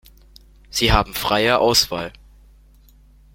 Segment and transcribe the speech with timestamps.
[0.71, 2.11] Sie haben freie Auswahl.